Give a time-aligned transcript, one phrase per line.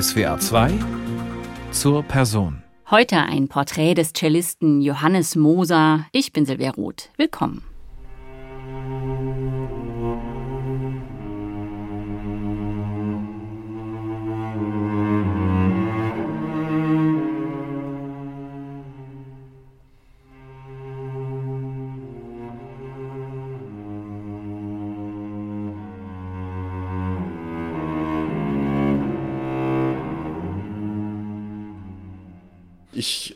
[0.00, 0.72] SWA 2
[1.70, 2.64] zur Person.
[2.90, 6.06] Heute ein Porträt des Cellisten Johannes Moser.
[6.10, 7.10] Ich bin Silvia Roth.
[7.16, 7.62] Willkommen.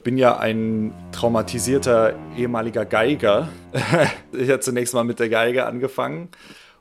[0.09, 3.51] Bin ja ein traumatisierter ehemaliger Geiger.
[4.33, 6.31] ich habe zunächst mal mit der Geige angefangen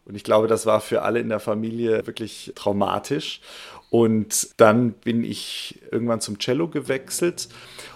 [0.05, 3.41] und ich glaube, das war für alle in der Familie wirklich traumatisch.
[3.90, 7.50] Und dann bin ich irgendwann zum Cello gewechselt.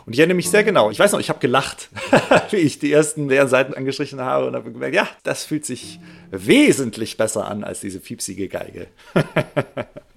[0.05, 0.91] Und ich erinnere mich sehr genau.
[0.91, 1.87] Ich weiß noch, ich habe gelacht,
[2.51, 6.01] wie ich die ersten leeren Seiten angestrichen habe und habe gemerkt, ja, das fühlt sich
[6.29, 8.87] wesentlich besser an als diese fiepsige Geige.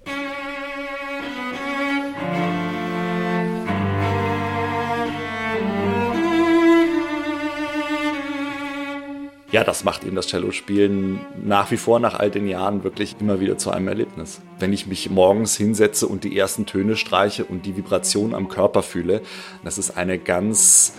[9.55, 13.39] ja, das macht eben das Cello-Spielen nach wie vor nach all den Jahren wirklich immer
[13.39, 14.41] wieder zu einem Erlebnis.
[14.59, 18.83] Wenn ich mich morgens hinsetze und die ersten Töne streiche und die Vibration am Körper
[18.83, 19.21] fühle,
[19.63, 20.95] das ist eine ganz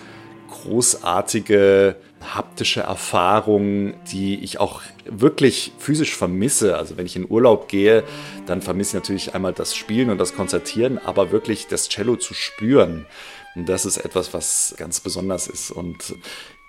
[0.48, 1.96] großartige
[2.34, 6.78] haptische Erfahrung, die ich auch wirklich physisch vermisse.
[6.78, 8.04] Also wenn ich in Urlaub gehe,
[8.46, 12.32] dann vermisse ich natürlich einmal das Spielen und das Konzertieren, aber wirklich das Cello zu
[12.32, 13.04] spüren.
[13.54, 15.70] Das ist etwas, was ganz besonders ist.
[15.70, 16.14] Und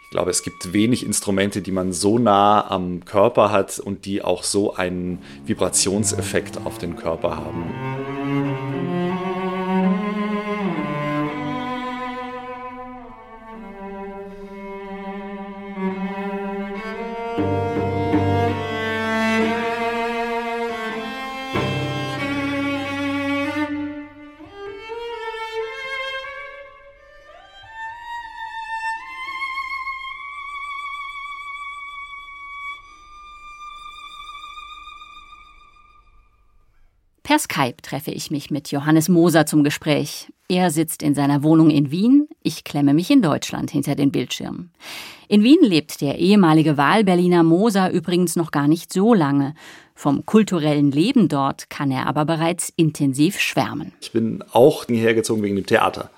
[0.07, 4.21] ich glaube, es gibt wenig Instrumente, die man so nah am Körper hat und die
[4.21, 8.16] auch so einen Vibrationseffekt auf den Körper haben.
[37.37, 40.33] Per Skype treffe ich mich mit Johannes Moser zum Gespräch.
[40.49, 44.71] Er sitzt in seiner Wohnung in Wien, ich klemme mich in Deutschland hinter den Bildschirm.
[45.27, 49.53] In Wien lebt der ehemalige Wahlberliner Moser übrigens noch gar nicht so lange.
[49.93, 53.93] Vom kulturellen Leben dort kann er aber bereits intensiv schwärmen.
[54.01, 56.09] Ich bin auch hierher gezogen wegen dem Theater.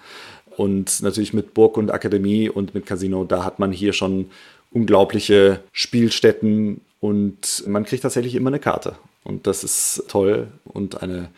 [0.55, 4.31] Und natürlich mit Burg und Akademie und mit Casino, da hat man hier schon
[4.71, 8.95] unglaubliche Spielstätten und man kriegt tatsächlich immer eine Karte.
[9.23, 11.29] Und das ist toll und eine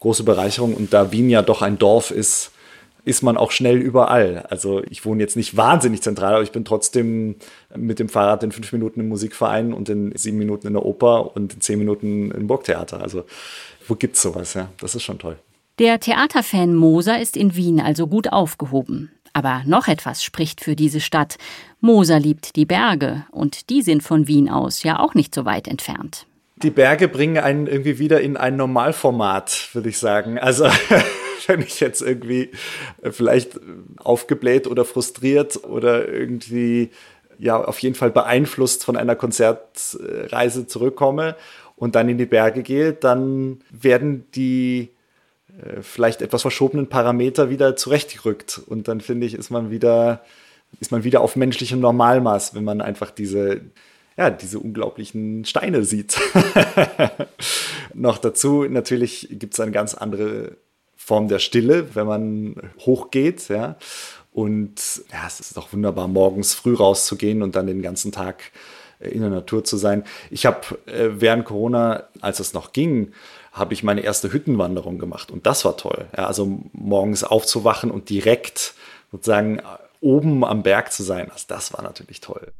[0.00, 0.74] große Bereicherung.
[0.74, 2.52] Und da Wien ja doch ein Dorf ist,
[3.04, 4.44] ist man auch schnell überall.
[4.50, 7.36] Also ich wohne jetzt nicht wahnsinnig zentral, aber ich bin trotzdem
[7.74, 11.34] mit dem Fahrrad in fünf Minuten im Musikverein und in sieben Minuten in der Oper
[11.34, 13.00] und in zehn Minuten im Burgtheater.
[13.00, 13.24] Also
[13.86, 14.54] wo gibt's sowas?
[14.54, 15.38] Ja, das ist schon toll.
[15.78, 19.10] Der Theaterfan Moser ist in Wien also gut aufgehoben.
[19.32, 21.38] Aber noch etwas spricht für diese Stadt.
[21.80, 25.68] Moser liebt die Berge und die sind von Wien aus ja auch nicht so weit
[25.68, 26.27] entfernt
[26.62, 30.38] die Berge bringen einen irgendwie wieder in ein Normalformat, würde ich sagen.
[30.38, 30.68] Also
[31.46, 32.50] wenn ich jetzt irgendwie
[33.02, 33.58] äh, vielleicht
[33.98, 36.90] aufgebläht oder frustriert oder irgendwie
[37.38, 41.36] ja auf jeden Fall beeinflusst von einer Konzertreise zurückkomme
[41.76, 44.90] und dann in die Berge gehe, dann werden die
[45.62, 50.22] äh, vielleicht etwas verschobenen Parameter wieder zurechtgerückt und dann finde ich, ist man wieder
[50.80, 53.62] ist man wieder auf menschlichem Normalmaß, wenn man einfach diese
[54.18, 56.20] ja, diese unglaublichen Steine sieht.
[57.94, 60.56] Noch dazu natürlich gibt es eine ganz andere
[60.96, 63.76] Form der Stille, wenn man hochgeht, ja.
[64.32, 68.52] Und ja, es ist doch wunderbar, morgens früh rauszugehen und dann den ganzen Tag
[68.98, 70.04] äh, in der Natur zu sein.
[70.30, 73.12] Ich habe äh, während Corona, als es noch ging,
[73.52, 76.06] habe ich meine erste Hüttenwanderung gemacht und das war toll.
[76.16, 78.74] Ja, also morgens aufzuwachen und direkt
[79.10, 79.62] sozusagen
[80.00, 82.52] oben am Berg zu sein, also das war natürlich toll.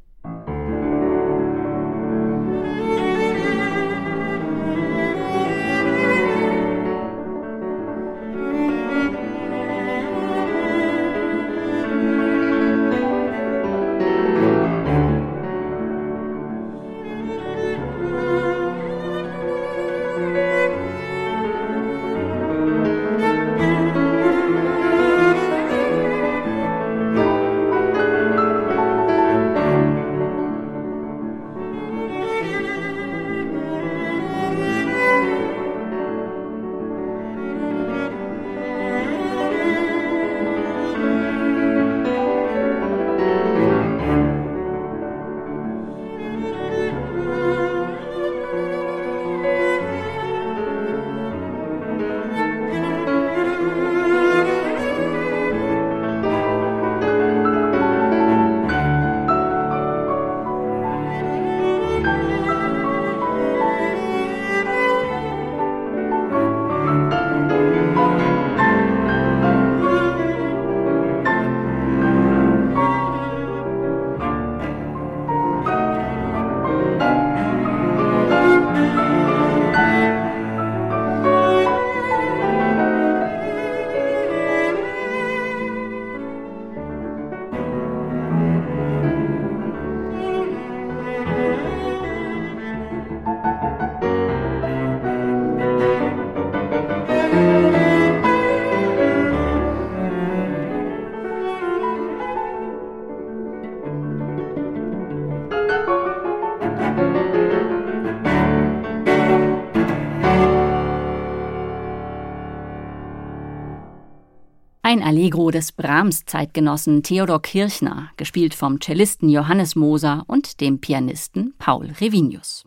[115.18, 122.64] Allegro des Brahms-Zeitgenossen Theodor Kirchner, gespielt vom Cellisten Johannes Moser und dem Pianisten Paul Revinius.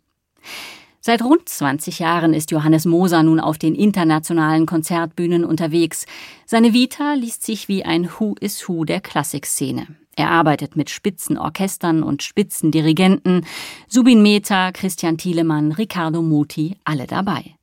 [1.00, 6.06] Seit rund 20 Jahren ist Johannes Moser nun auf den internationalen Konzertbühnen unterwegs.
[6.46, 9.88] Seine Vita liest sich wie ein Who is Who der Klassikszene.
[10.18, 13.46] Er arbeitet mit Spitzenorchestern und Spitzendirigenten.
[13.88, 17.56] Subin Mehta, Christian Thielemann, Riccardo Muti, alle dabei.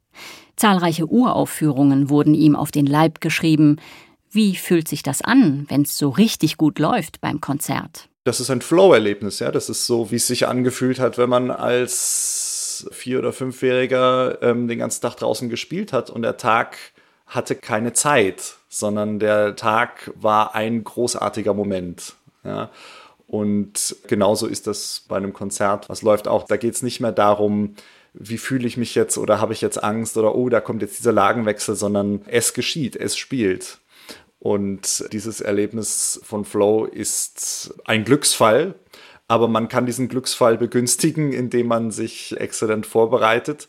[0.57, 3.77] Zahlreiche Uraufführungen wurden ihm auf den Leib geschrieben.
[4.31, 8.09] Wie fühlt sich das an, wenn es so richtig gut läuft beim Konzert?
[8.25, 9.51] Das ist ein Flow-Erlebnis, ja.
[9.51, 14.69] Das ist so, wie es sich angefühlt hat, wenn man als Vier- oder Fünfjähriger ähm,
[14.69, 16.77] den ganzen Tag draußen gespielt hat und der Tag
[17.27, 22.15] hatte keine Zeit, sondern der Tag war ein großartiger Moment.
[22.45, 22.71] Ja.
[23.27, 25.89] Und genauso ist das bei einem Konzert.
[25.89, 26.45] Was läuft auch?
[26.45, 27.75] Da geht es nicht mehr darum,
[28.15, 30.99] wie fühle ich mich jetzt oder habe ich jetzt Angst oder oh, da kommt jetzt
[30.99, 33.79] dieser Lagenwechsel, sondern es geschieht, es spielt.
[34.39, 38.75] Und dieses Erlebnis von Flow ist ein Glücksfall,
[39.27, 43.69] aber man kann diesen Glücksfall begünstigen, indem man sich exzellent vorbereitet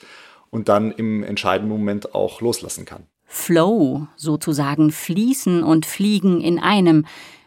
[0.51, 3.04] und dann im entscheidenden Moment auch loslassen kann.
[3.25, 7.06] Flow, sozusagen fließen und fliegen in einem.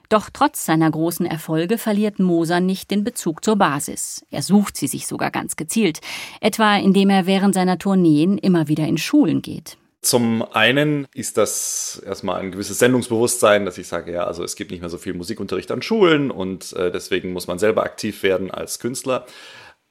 [0.09, 4.25] Doch trotz seiner großen Erfolge verliert Moser nicht den Bezug zur Basis.
[4.31, 6.01] Er sucht sie sich sogar ganz gezielt,
[6.41, 9.79] etwa indem er während seiner Tourneen immer wieder in Schulen geht.
[10.03, 14.73] Zum einen ist das erstmal ein gewisses Sendungsbewusstsein, dass ich sage, ja, also es gibt
[14.73, 18.51] nicht mehr so viel Musikunterricht an Schulen und äh, deswegen muss man selber aktiv werden
[18.51, 19.27] als Künstler.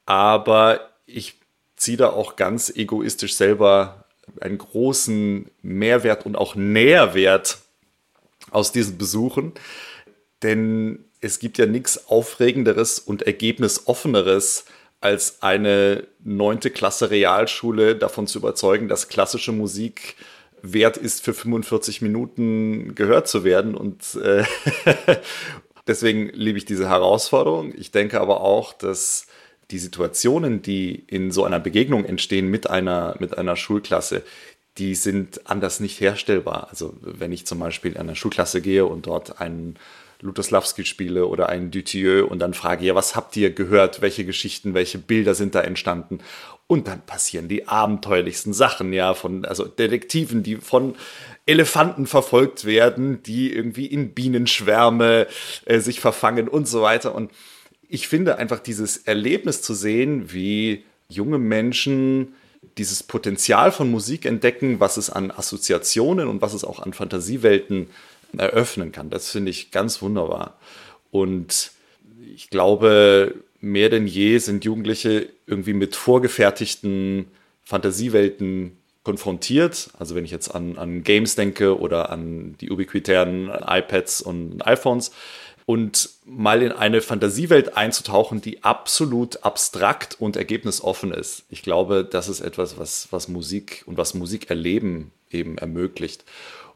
[0.05, 1.35] Aber ich
[1.77, 4.05] ziehe da auch ganz egoistisch selber
[4.41, 7.59] einen großen Mehrwert und auch Nährwert
[8.51, 9.53] aus diesen Besuchen.
[10.43, 14.65] Denn es gibt ja nichts Aufregenderes und Ergebnisoffeneres,
[15.01, 20.15] als eine neunte Klasse Realschule davon zu überzeugen, dass klassische Musik
[20.61, 23.75] wert ist, für 45 Minuten gehört zu werden.
[23.75, 24.43] Und äh,
[25.87, 27.73] deswegen liebe ich diese Herausforderung.
[27.75, 29.25] Ich denke aber auch, dass
[29.71, 34.21] die Situationen, die in so einer Begegnung entstehen mit einer, mit einer Schulklasse,
[34.77, 36.67] die sind anders nicht herstellbar.
[36.69, 39.77] Also wenn ich zum Beispiel in eine Schulklasse gehe und dort einen
[40.21, 44.01] Lutoslawski spiele oder einen Dutilleux und dann frage, ja, was habt ihr gehört?
[44.01, 46.19] Welche Geschichten, welche Bilder sind da entstanden?
[46.67, 50.95] Und dann passieren die abenteuerlichsten Sachen, ja, von, also Detektiven, die von
[51.45, 55.27] Elefanten verfolgt werden, die irgendwie in Bienenschwärme
[55.65, 57.13] äh, sich verfangen und so weiter.
[57.13, 57.31] Und
[57.89, 62.35] ich finde einfach dieses Erlebnis zu sehen, wie junge Menschen
[62.77, 67.87] dieses Potenzial von Musik entdecken, was es an Assoziationen und was es auch an Fantasiewelten
[68.37, 69.09] eröffnen kann.
[69.09, 70.57] Das finde ich ganz wunderbar.
[71.11, 71.71] Und
[72.33, 77.27] ich glaube, mehr denn je sind Jugendliche irgendwie mit vorgefertigten
[77.63, 79.89] Fantasiewelten konfrontiert.
[79.97, 85.11] Also wenn ich jetzt an, an Games denke oder an die ubiquitären iPads und iPhones.
[85.65, 91.45] Und mal in eine Fantasiewelt einzutauchen, die absolut abstrakt und ergebnisoffen ist.
[91.49, 96.25] Ich glaube, das ist etwas, was, was Musik und was Musik erleben eben ermöglicht.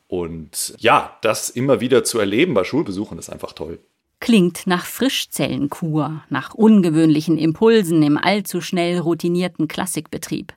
[0.07, 3.79] Und ja, das immer wieder zu erleben bei Schulbesuchen ist einfach toll.
[4.19, 10.53] Klingt nach Frischzellenkur, nach ungewöhnlichen Impulsen im allzu schnell routinierten Klassikbetrieb.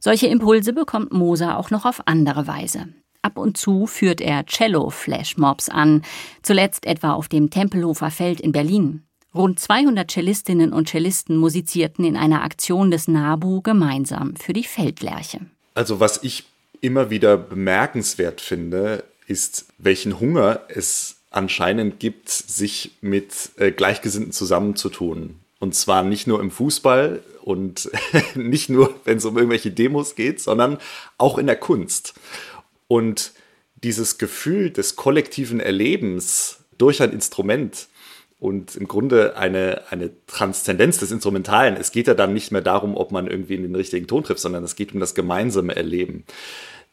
[0.00, 2.88] Solche Impulse bekommt Moser auch noch auf andere Weise.
[3.22, 6.02] Ab und zu führt er Cello-Flashmobs an,
[6.42, 9.02] zuletzt etwa auf dem Tempelhofer Feld in Berlin.
[9.34, 15.40] Rund 200 Cellistinnen und Cellisten musizierten in einer Aktion des NABU gemeinsam für die Feldlerche.
[15.74, 16.44] Also was ich
[16.80, 25.36] immer wieder bemerkenswert finde, ist, welchen Hunger es anscheinend gibt, sich mit äh, Gleichgesinnten zusammenzutun.
[25.60, 27.90] Und zwar nicht nur im Fußball und
[28.34, 30.78] nicht nur, wenn es um irgendwelche Demos geht, sondern
[31.18, 32.14] auch in der Kunst.
[32.88, 33.32] Und
[33.82, 37.88] dieses Gefühl des kollektiven Erlebens durch ein Instrument
[38.40, 41.76] und im Grunde eine, eine Transzendenz des Instrumentalen.
[41.76, 44.40] Es geht ja dann nicht mehr darum, ob man irgendwie in den richtigen Ton trifft,
[44.40, 46.24] sondern es geht um das gemeinsame Erleben.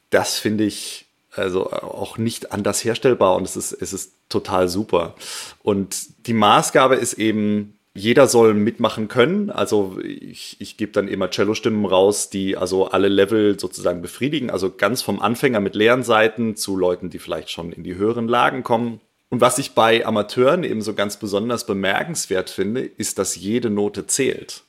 [0.10, 5.16] Das finde ich also auch nicht anders herstellbar und es ist, es ist total super.
[5.64, 9.50] Und die Maßgabe ist eben, jeder soll mitmachen können.
[9.50, 14.50] Also ich, ich gebe dann immer Cello-Stimmen raus, die also alle Level sozusagen befriedigen.
[14.50, 18.28] Also ganz vom Anfänger mit leeren Seiten zu Leuten, die vielleicht schon in die höheren
[18.28, 19.00] Lagen kommen.
[19.30, 24.08] Und was ich bei Amateuren eben so ganz besonders bemerkenswert finde, ist, dass jede Note
[24.08, 24.64] zählt.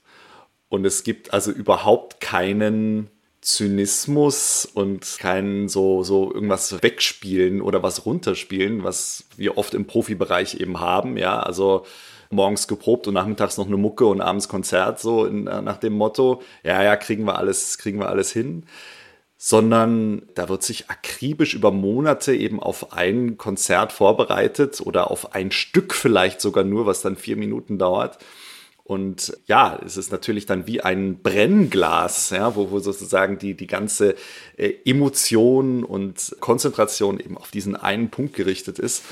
[0.69, 3.09] Und es gibt also überhaupt keinen
[3.41, 10.61] Zynismus und kein so, so irgendwas wegspielen oder was runterspielen, was wir oft im Profibereich
[10.61, 11.17] eben haben.
[11.17, 11.87] Ja, also
[12.31, 16.43] morgens geprobt und nachmittags noch eine Mucke und abends Konzert, so in, nach dem Motto,
[16.63, 18.65] ja, ja, kriegen wir alles, kriegen wir alles hin.
[19.41, 25.53] Sondern da wird sich akribisch über Monate eben auf ein Konzert vorbereitet oder auf ein
[25.53, 28.19] Stück vielleicht sogar nur, was dann vier Minuten dauert.
[28.89, 33.67] Und ja, es ist natürlich dann wie ein Brennglas, ja, wo, wo sozusagen die, die
[33.67, 34.15] ganze
[34.57, 39.05] äh, Emotion und Konzentration eben auf diesen einen Punkt gerichtet ist.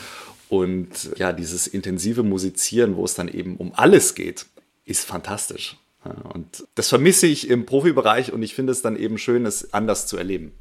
[0.49, 4.47] Und ja, dieses intensive Musizieren, wo es dann eben um alles geht,
[4.87, 5.77] ist fantastisch.
[6.33, 10.07] Und das vermisse ich im Profibereich und ich finde es dann eben schön, es anders
[10.07, 10.53] zu erleben.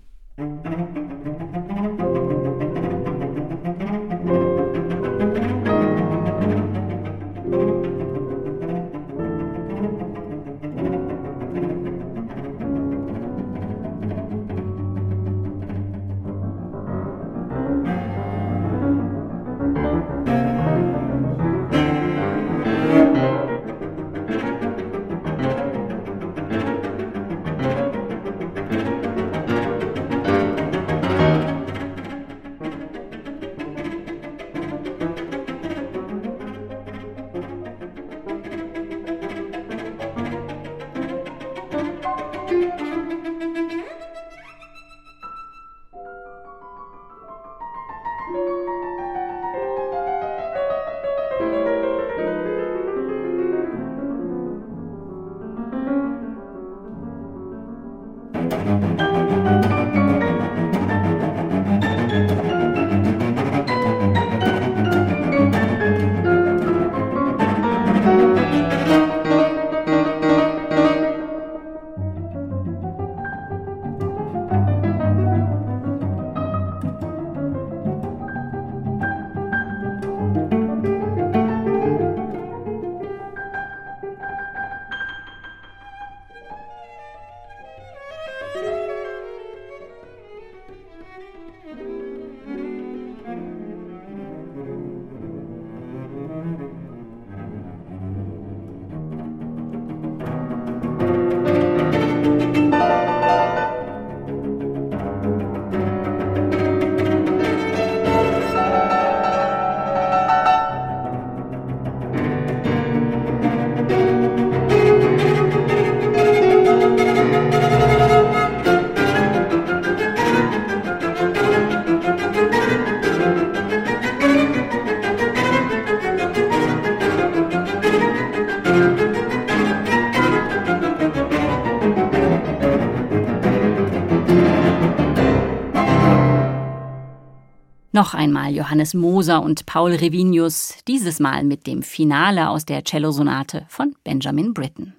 [137.96, 143.66] Noch einmal Johannes Moser und Paul Revinius, dieses Mal mit dem Finale aus der Cellosonate
[143.70, 144.96] von Benjamin Britten.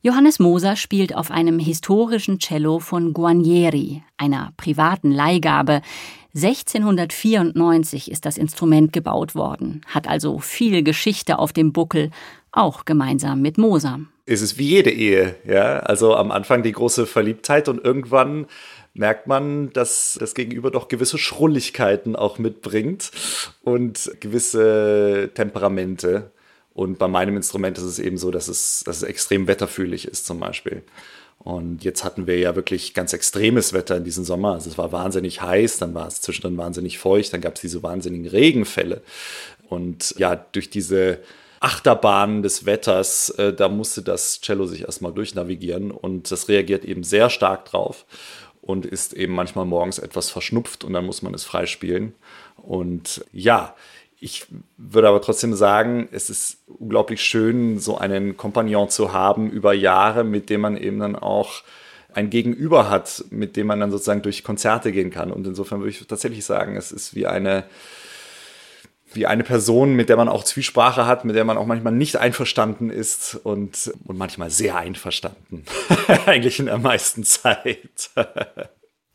[0.00, 5.82] Johannes Moser spielt auf einem historischen Cello von Guarnieri, einer privaten Leihgabe.
[6.36, 12.12] 1694 ist das Instrument gebaut worden, hat also viel Geschichte auf dem Buckel,
[12.52, 13.98] auch gemeinsam mit Moser.
[14.24, 15.80] Es ist wie jede Ehe, ja.
[15.80, 18.46] Also am Anfang die große Verliebtheit und irgendwann
[18.94, 23.10] merkt man, dass das Gegenüber doch gewisse Schrulligkeiten auch mitbringt
[23.62, 26.30] und gewisse Temperamente.
[26.74, 30.26] Und bei meinem Instrument ist es eben so, dass es, dass es extrem wetterfühlig ist
[30.26, 30.82] zum Beispiel.
[31.38, 34.52] Und jetzt hatten wir ja wirklich ganz extremes Wetter in diesem Sommer.
[34.52, 37.82] Also es war wahnsinnig heiß, dann war es zwischendrin wahnsinnig feucht, dann gab es diese
[37.82, 39.02] wahnsinnigen Regenfälle.
[39.68, 41.18] Und ja, durch diese
[41.58, 47.02] Achterbahn des Wetters, äh, da musste das Cello sich erstmal durchnavigieren und das reagiert eben
[47.02, 48.04] sehr stark drauf
[48.62, 52.14] und ist eben manchmal morgens etwas verschnupft und dann muss man es freispielen.
[52.56, 53.74] Und ja,
[54.20, 59.74] ich würde aber trotzdem sagen, es ist unglaublich schön, so einen Kompagnon zu haben über
[59.74, 61.64] Jahre, mit dem man eben dann auch
[62.14, 65.32] ein Gegenüber hat, mit dem man dann sozusagen durch Konzerte gehen kann.
[65.32, 67.64] Und insofern würde ich tatsächlich sagen, es ist wie eine
[69.14, 72.16] wie eine Person, mit der man auch Zwiesprache hat, mit der man auch manchmal nicht
[72.16, 75.64] einverstanden ist und, und manchmal sehr einverstanden.
[76.26, 78.10] Eigentlich in der meisten Zeit.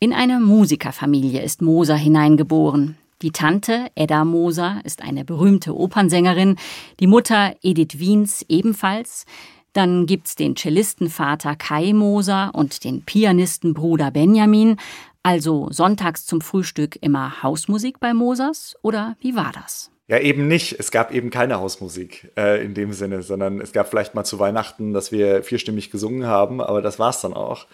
[0.00, 2.96] in eine Musikerfamilie ist Moser hineingeboren.
[3.22, 6.56] Die Tante Edda Moser ist eine berühmte Opernsängerin,
[7.00, 9.26] die Mutter Edith Wiens ebenfalls.
[9.72, 14.76] Dann gibt's den Cellistenvater Kai Moser und den Pianistenbruder Benjamin.
[15.22, 19.90] Also sonntags zum Frühstück immer Hausmusik bei Mosers oder wie war das?
[20.08, 20.76] Ja, eben nicht.
[20.78, 24.38] Es gab eben keine Hausmusik äh, in dem Sinne, sondern es gab vielleicht mal zu
[24.38, 27.66] Weihnachten, dass wir vierstimmig gesungen haben, aber das war es dann auch.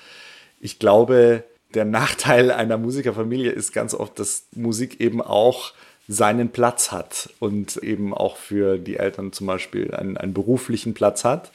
[0.61, 5.73] ich glaube, der Nachteil einer Musikerfamilie ist ganz oft, dass Musik eben auch
[6.07, 11.25] seinen Platz hat und eben auch für die Eltern zum Beispiel einen, einen beruflichen Platz
[11.25, 11.51] hat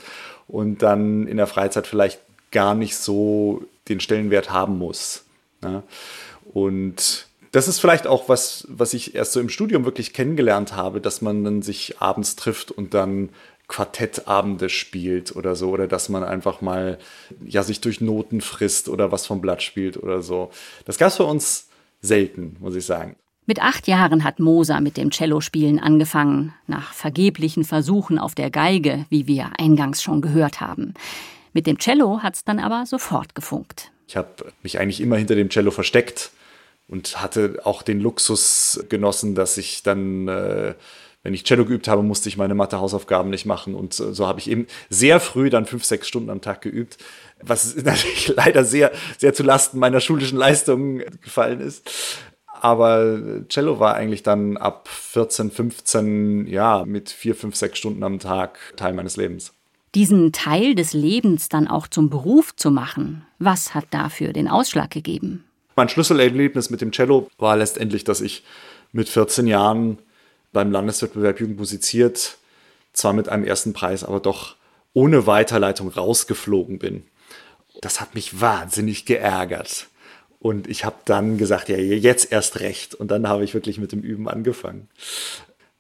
[0.48, 2.20] und dann in der Freizeit vielleicht
[2.52, 5.24] gar nicht so den Stellenwert haben muss.
[5.64, 5.84] Ja?
[6.54, 11.02] Und das ist vielleicht auch was, was ich erst so im Studium wirklich kennengelernt habe,
[11.02, 13.30] dass man dann sich abends trifft und dann
[13.68, 16.98] Quartettabende spielt oder so, oder dass man einfach mal
[17.46, 20.52] ja sich durch Noten frisst oder was vom Blatt spielt oder so.
[20.86, 21.70] Das gab es bei uns
[22.02, 23.16] selten, muss ich sagen.
[23.46, 29.06] Mit acht Jahren hat Moser mit dem Cellospielen angefangen, nach vergeblichen Versuchen auf der Geige,
[29.10, 30.94] wie wir eingangs schon gehört haben.
[31.54, 33.92] Mit dem Cello hat's dann aber sofort gefunkt.
[34.10, 34.30] Ich habe
[34.64, 36.32] mich eigentlich immer hinter dem Cello versteckt
[36.88, 40.74] und hatte auch den Luxus genossen, dass ich dann, äh,
[41.22, 43.76] wenn ich Cello geübt habe, musste ich meine Mathe-Hausaufgaben nicht machen.
[43.76, 46.98] Und so, so habe ich eben sehr früh dann fünf, sechs Stunden am Tag geübt,
[47.40, 51.88] was natürlich leider sehr, sehr zu Lasten meiner schulischen Leistungen gefallen ist.
[52.48, 58.18] Aber Cello war eigentlich dann ab 14, 15, ja, mit vier, fünf, sechs Stunden am
[58.18, 59.54] Tag Teil meines Lebens.
[59.96, 64.92] Diesen Teil des Lebens dann auch zum Beruf zu machen, was hat dafür den Ausschlag
[64.92, 65.46] gegeben?
[65.76, 68.44] Mein Schlüsselerlebnis mit dem Cello war letztendlich, dass ich
[68.92, 69.98] mit 14 Jahren
[70.52, 72.38] beim Landeswettbewerb Jugend musiziert,
[72.94, 74.56] zwar mit einem ersten Preis, aber doch
[74.94, 77.04] ohne Weiterleitung rausgeflogen bin.
[77.82, 79.88] Das hat mich wahnsinnig geärgert.
[80.40, 82.96] Und ich habe dann gesagt, ja, jetzt erst recht.
[82.96, 84.88] Und dann habe ich wirklich mit dem Üben angefangen.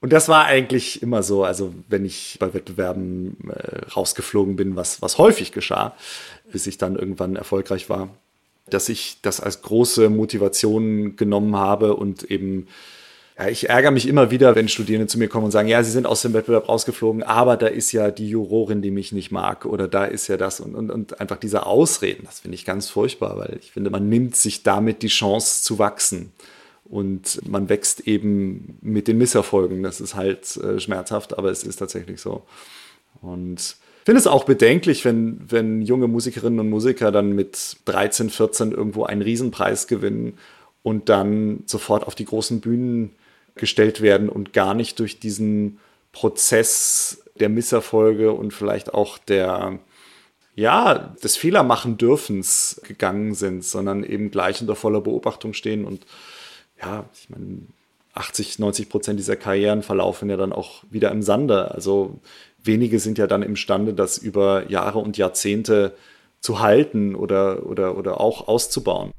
[0.01, 5.01] Und das war eigentlich immer so, also wenn ich bei Wettbewerben äh, rausgeflogen bin, was,
[5.01, 5.93] was häufig geschah,
[6.51, 8.09] bis ich dann irgendwann erfolgreich war,
[8.69, 12.67] dass ich das als große Motivation genommen habe und eben,
[13.38, 15.91] ja, ich ärgere mich immer wieder, wenn Studierende zu mir kommen und sagen, ja, sie
[15.91, 19.65] sind aus dem Wettbewerb rausgeflogen, aber da ist ja die Jurorin, die mich nicht mag
[19.65, 22.89] oder da ist ja das und, und, und einfach diese Ausreden, das finde ich ganz
[22.89, 26.31] furchtbar, weil ich finde, man nimmt sich damit die Chance zu wachsen.
[26.89, 29.84] Und man wächst eben mit den Misserfolgen.
[29.84, 32.43] Das ist halt äh, schmerzhaft, aber es ist tatsächlich so.
[33.21, 38.32] Und ich finde es auch bedenklich, wenn, wenn junge Musikerinnen und Musiker dann mit 13,
[38.32, 40.38] 14 irgendwo einen Riesenpreis gewinnen
[40.82, 43.12] und dann sofort auf die großen Bühnen
[43.56, 45.80] gestellt werden und gar nicht durch diesen
[46.12, 49.80] Prozess der Misserfolge und vielleicht auch der,
[50.56, 56.06] ja, des Fehlermachen dürfens gegangen sind, sondern eben gleich unter voller Beobachtung stehen und
[56.81, 57.59] ja, ich meine,
[58.13, 61.71] 80, 90 Prozent dieser Karrieren verlaufen ja dann auch wieder im Sande.
[61.71, 62.19] Also
[62.63, 65.95] wenige sind ja dann imstande, das über Jahre und Jahrzehnte
[66.41, 69.11] zu halten oder, oder, oder auch auszubauen.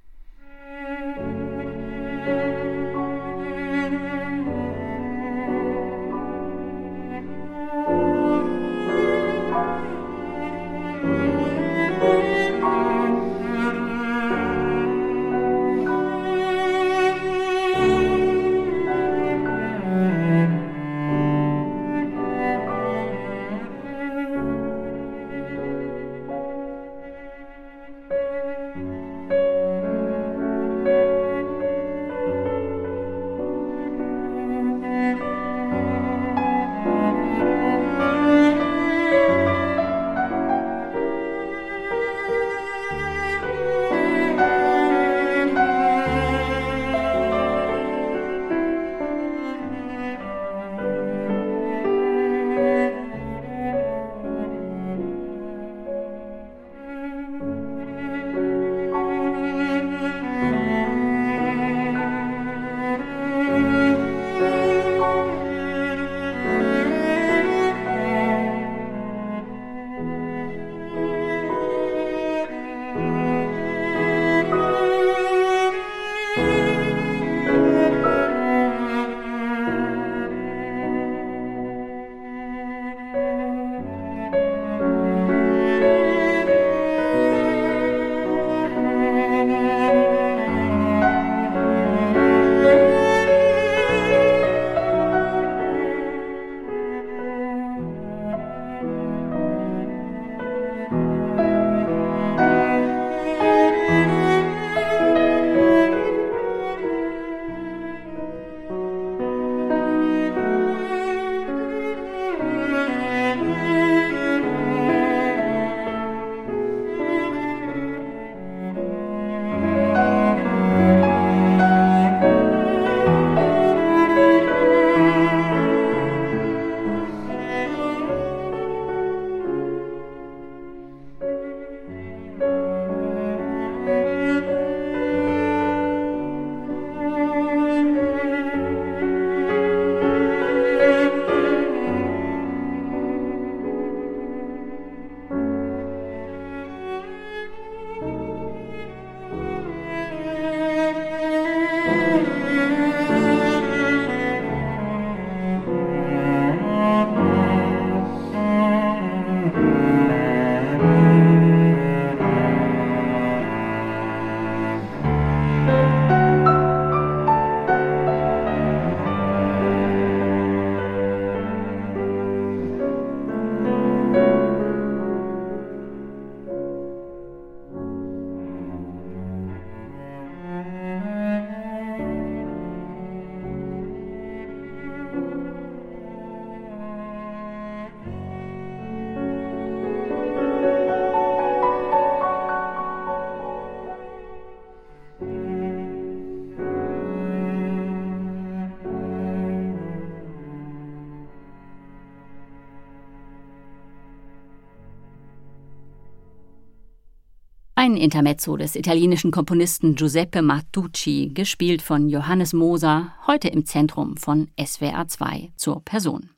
[207.91, 214.47] Ein Intermezzo des italienischen Komponisten Giuseppe Martucci, gespielt von Johannes Moser, heute im Zentrum von
[214.65, 216.31] SWR 2 zur Person.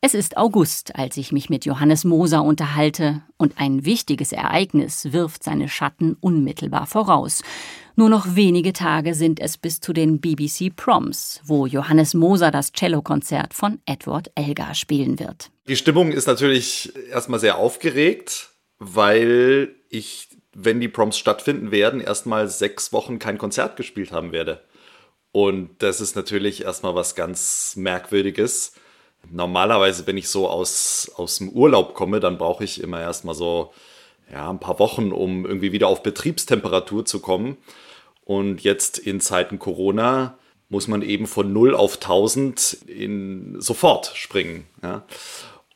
[0.00, 5.44] Es ist August, als ich mich mit Johannes Moser unterhalte, und ein wichtiges Ereignis wirft
[5.44, 7.42] seine Schatten unmittelbar voraus.
[7.94, 12.72] Nur noch wenige Tage sind es bis zu den BBC Proms, wo Johannes Moser das
[12.72, 15.50] Cellokonzert von Edward Elgar spielen wird.
[15.68, 22.48] Die Stimmung ist natürlich erstmal sehr aufgeregt, weil ich, wenn die Proms stattfinden werden, erstmal
[22.48, 24.62] sechs Wochen kein Konzert gespielt haben werde.
[25.30, 28.72] Und das ist natürlich erstmal was ganz Merkwürdiges
[29.30, 33.72] Normalerweise, wenn ich so aus, aus dem Urlaub komme, dann brauche ich immer erstmal so
[34.30, 37.56] ja, ein paar Wochen, um irgendwie wieder auf Betriebstemperatur zu kommen.
[38.24, 44.66] Und jetzt in Zeiten Corona muss man eben von 0 auf 1000 in sofort springen.
[44.82, 45.04] Ja?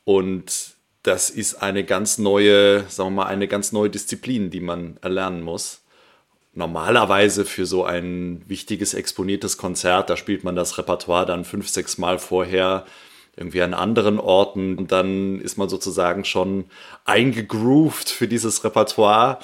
[0.03, 0.75] Und
[1.07, 5.41] das ist eine ganz neue, sagen wir mal, eine ganz neue Disziplin, die man erlernen
[5.41, 5.81] muss.
[6.53, 11.97] Normalerweise für so ein wichtiges, exponiertes Konzert, da spielt man das Repertoire dann fünf, sechs
[11.97, 12.85] Mal vorher
[13.37, 16.65] irgendwie an anderen Orten und dann ist man sozusagen schon
[17.05, 19.39] eingegroovt für dieses Repertoire.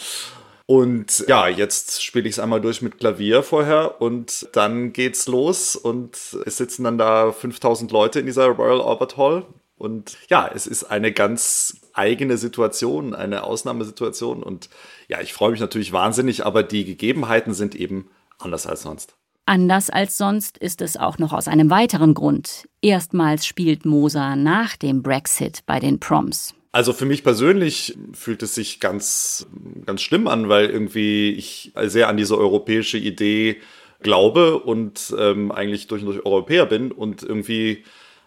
[0.66, 5.78] Und ja, jetzt spiele ich es einmal durch mit Klavier vorher und dann geht's los
[5.78, 9.46] und es sitzen dann da 5000 Leute in dieser Royal Albert Hall.
[9.84, 14.42] Und ja, es ist eine ganz eigene Situation, eine Ausnahmesituation.
[14.42, 14.70] Und
[15.10, 19.18] ja, ich freue mich natürlich wahnsinnig, aber die Gegebenheiten sind eben anders als sonst.
[19.46, 22.70] Anders als sonst ist es auch noch aus einem weiteren Grund.
[22.82, 26.54] Erstmals spielt Moser nach dem Brexit bei den Proms.
[26.72, 29.48] Also für mich persönlich fühlt es sich ganz,
[29.86, 33.58] ganz schlimm an, weil irgendwie ich sehr an diese europäische Idee
[34.02, 37.84] glaube und ähm, eigentlich durch und durch Europäer bin und irgendwie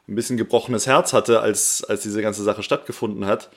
[0.08, 3.50] ein bisschen gebrochenes Herz hatte, als, als diese ganze Sache stattgefunden hat.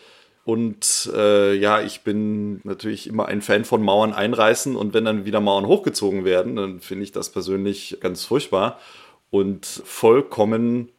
[0.45, 5.25] Und äh, ja, ich bin natürlich immer ein Fan von Mauern einreißen und wenn dann
[5.25, 8.79] wieder Mauern hochgezogen werden, dann finde ich das persönlich ganz furchtbar
[9.29, 10.89] und vollkommen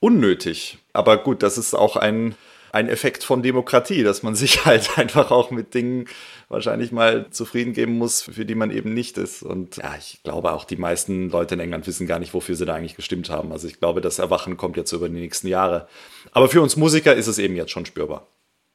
[0.00, 0.78] unnötig.
[0.92, 2.34] Aber gut, das ist auch ein,
[2.72, 6.06] ein Effekt von Demokratie, dass man sich halt einfach auch mit Dingen
[6.48, 9.42] wahrscheinlich mal zufrieden geben muss, für die man eben nicht ist.
[9.42, 12.64] Und ja, ich glaube auch die meisten Leute in England wissen gar nicht, wofür sie
[12.64, 13.52] da eigentlich gestimmt haben.
[13.52, 15.88] Also ich glaube, das Erwachen kommt jetzt über die nächsten Jahre.
[16.32, 18.26] Aber für uns Musiker ist es eben jetzt schon spürbar.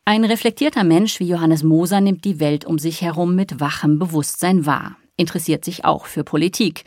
[0.06, 4.66] Ein reflektierter Mensch wie Johannes Moser nimmt die Welt um sich herum mit wachem Bewusstsein
[4.66, 6.84] wahr, interessiert sich auch für Politik.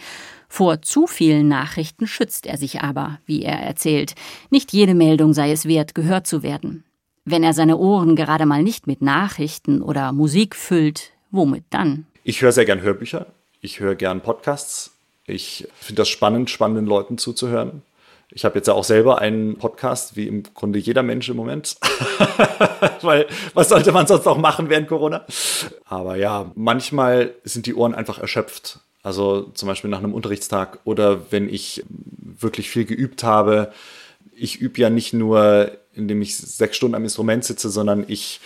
[0.48, 4.14] Vor zu vielen Nachrichten schützt er sich aber, wie er erzählt.
[4.50, 6.84] Nicht jede Meldung sei es wert, gehört zu werden.
[7.28, 12.06] Wenn er seine Ohren gerade mal nicht mit Nachrichten oder Musik füllt, womit dann?
[12.22, 13.26] Ich höre sehr gern Hörbücher,
[13.60, 14.92] ich höre gern Podcasts.
[15.26, 17.82] Ich finde das spannend, spannenden Leuten zuzuhören.
[18.30, 21.76] Ich habe jetzt ja auch selber einen Podcast, wie im Grunde jeder Mensch im Moment.
[23.02, 25.26] Weil was sollte man sonst auch machen während Corona?
[25.84, 28.78] Aber ja, manchmal sind die Ohren einfach erschöpft.
[29.02, 33.72] Also zum Beispiel nach einem Unterrichtstag oder wenn ich wirklich viel geübt habe.
[34.32, 38.40] Ich übe ja nicht nur, indem ich sechs Stunden am Instrument sitze, sondern ich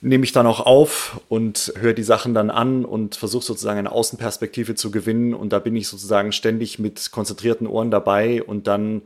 [0.00, 3.92] nehme ich dann auch auf und höre die Sachen dann an und versuche sozusagen eine
[3.92, 5.32] Außenperspektive zu gewinnen.
[5.32, 9.02] Und da bin ich sozusagen ständig mit konzentrierten Ohren dabei und dann,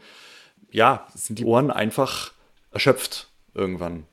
[0.72, 2.32] ja, sind die Ohren einfach
[2.72, 4.04] erschöpft irgendwann.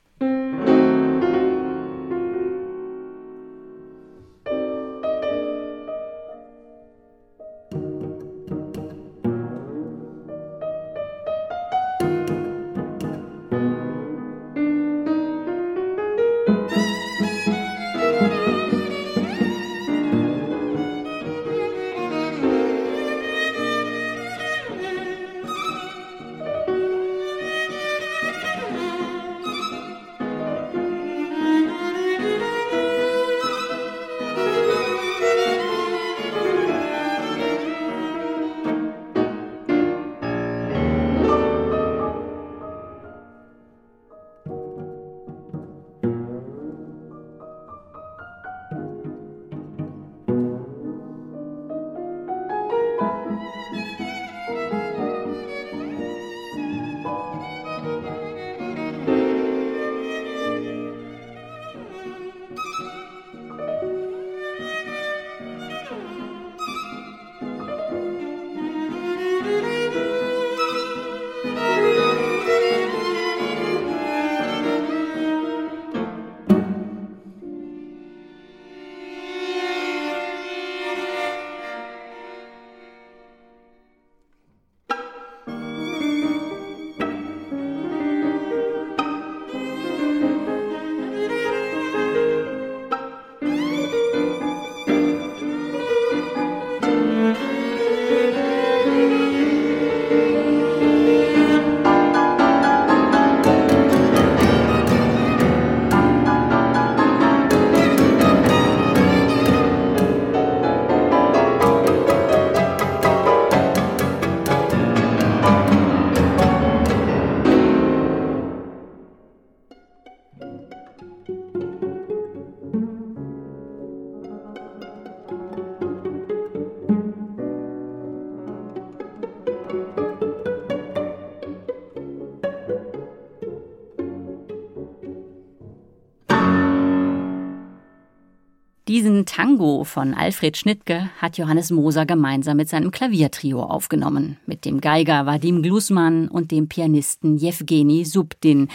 [139.26, 145.26] Tango von Alfred Schnittke hat Johannes Moser gemeinsam mit seinem Klaviertrio aufgenommen, mit dem Geiger
[145.26, 148.70] Vadim Glusman und dem Pianisten Jewgeni Subdin.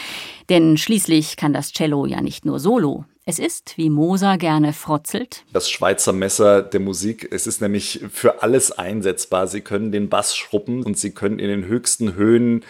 [0.48, 3.04] Denn schließlich kann das Cello ja nicht nur solo.
[3.26, 7.28] Es ist, wie Moser gerne frotzelt, das Schweizer Messer der Musik.
[7.30, 9.46] Es ist nämlich für alles einsetzbar.
[9.46, 12.64] Sie können den Bass schruppen und Sie können in den höchsten Höhen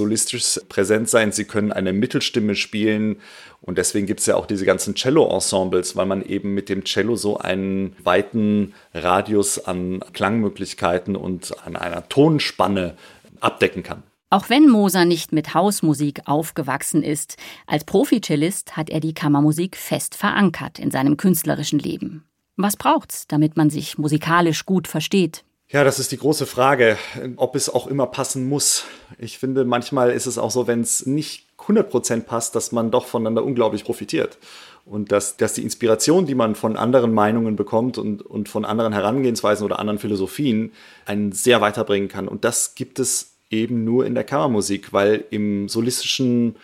[0.00, 1.30] solistisch präsent sein.
[1.30, 3.16] Sie können eine Mittelstimme spielen
[3.60, 7.16] und deswegen gibt es ja auch diese ganzen Cello-Ensembles, weil man eben mit dem Cello
[7.16, 12.96] so einen weiten Radius an Klangmöglichkeiten und an einer Tonspanne
[13.40, 14.02] abdecken kann.
[14.30, 17.36] Auch wenn Moser nicht mit Hausmusik aufgewachsen ist,
[17.66, 22.24] als Profi-Cellist hat er die Kammermusik fest verankert in seinem künstlerischen Leben.
[22.56, 25.44] Was braucht's, damit man sich musikalisch gut versteht?
[25.72, 26.98] Ja, das ist die große Frage,
[27.36, 28.86] ob es auch immer passen muss.
[29.18, 33.06] Ich finde, manchmal ist es auch so, wenn es nicht 100% passt, dass man doch
[33.06, 34.38] voneinander unglaublich profitiert.
[34.84, 38.92] Und dass, dass die Inspiration, die man von anderen Meinungen bekommt und, und von anderen
[38.92, 40.72] Herangehensweisen oder anderen Philosophien,
[41.06, 42.26] einen sehr weiterbringen kann.
[42.26, 46.56] Und das gibt es eben nur in der Kammermusik, weil im solistischen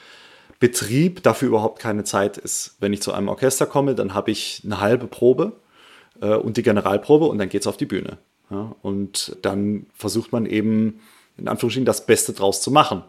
[0.59, 2.75] Betrieb dafür überhaupt keine Zeit ist.
[2.81, 5.53] Wenn ich zu einem Orchester komme, dann habe ich eine halbe Probe
[6.21, 8.19] äh, und die Generalprobe und dann geht es auf die Bühne.
[8.50, 11.00] Ja, und dann versucht man eben,
[11.37, 13.02] in Anführungsstrichen, das Beste draus zu machen.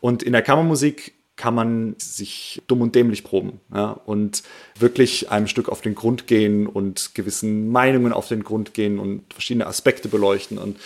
[0.00, 4.44] Und in der Kammermusik kann man sich dumm und dämlich proben ja, und
[4.78, 9.24] wirklich einem Stück auf den Grund gehen und gewissen Meinungen auf den Grund gehen und
[9.32, 10.58] verschiedene Aspekte beleuchten.
[10.58, 10.78] Und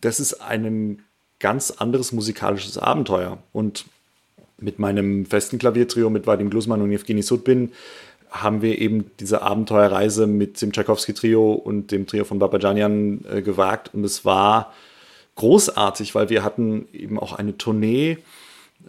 [0.00, 1.02] das ist ein
[1.38, 3.38] ganz anderes musikalisches Abenteuer.
[3.52, 3.86] Und
[4.58, 7.72] mit meinem festen Klaviertrio, mit Vadim Glusman und Evgeny Sudbin,
[8.30, 13.92] haben wir eben diese Abenteuerreise mit dem Tchaikovsky-Trio und dem Trio von Babajanian äh, gewagt.
[13.92, 14.72] Und es war
[15.34, 18.18] großartig, weil wir hatten eben auch eine Tournee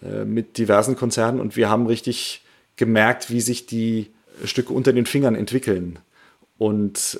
[0.02, 2.42] äh, mit diversen Konzerten und wir haben richtig
[2.76, 4.12] gemerkt, wie sich die
[4.46, 6.00] Stücke unter den Fingern entwickeln.
[6.58, 7.20] Und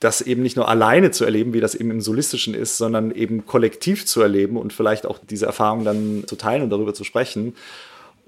[0.00, 3.44] das eben nicht nur alleine zu erleben, wie das eben im Solistischen ist, sondern eben
[3.46, 7.54] kollektiv zu erleben und vielleicht auch diese Erfahrung dann zu teilen und darüber zu sprechen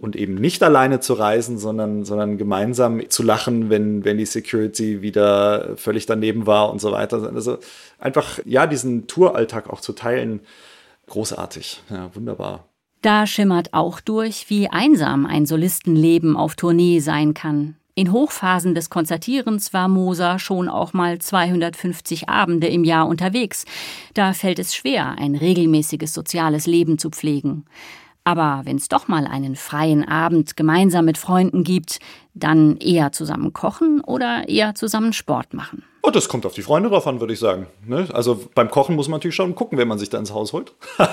[0.03, 5.01] und eben nicht alleine zu reisen, sondern, sondern gemeinsam zu lachen, wenn, wenn die Security
[5.01, 7.31] wieder völlig daneben war und so weiter.
[7.33, 7.59] Also
[8.01, 10.41] einfach, ja, diesen Touralltag auch zu teilen,
[11.07, 12.65] großartig, ja, wunderbar.
[13.01, 17.77] Da schimmert auch durch, wie einsam ein Solistenleben auf Tournee sein kann.
[17.95, 23.67] In Hochphasen des Konzertierens war Moser schon auch mal 250 Abende im Jahr unterwegs.
[24.15, 27.67] Da fällt es schwer, ein regelmäßiges soziales Leben zu pflegen.
[28.25, 31.99] Aber wenn es doch mal einen freien Abend gemeinsam mit Freunden gibt,
[32.35, 35.85] dann eher zusammen kochen oder eher zusammen Sport machen.
[36.05, 37.69] Oh, das kommt auf die Freunde drauf an, würde ich sagen.
[37.87, 38.09] Ne?
[38.13, 40.73] Also beim Kochen muss man natürlich schon gucken, wer man sich da ins Haus holt.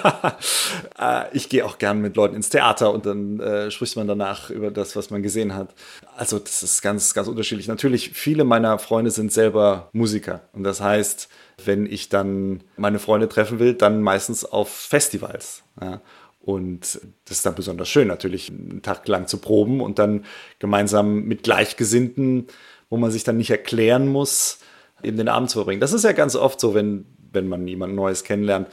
[1.00, 4.50] Äh, ich gehe auch gern mit Leuten ins Theater und dann äh, spricht man danach
[4.50, 5.74] über das, was man gesehen hat.
[6.18, 7.70] Also das ist ganz, ganz unterschiedlich.
[7.70, 10.42] Natürlich, viele meiner Freunde sind selber Musiker.
[10.52, 11.30] Und das heißt,
[11.64, 15.64] wenn ich dann meine Freunde treffen will, dann meistens auf Festivals.
[15.82, 16.02] Ja?
[16.50, 20.26] Und das ist dann besonders schön, natürlich einen Tag lang zu proben und dann
[20.58, 22.48] gemeinsam mit Gleichgesinnten,
[22.90, 24.58] wo man sich dann nicht erklären muss,
[25.04, 25.80] eben den Abend zu verbringen.
[25.80, 28.68] Das ist ja ganz oft so, wenn, wenn man jemand Neues kennenlernt.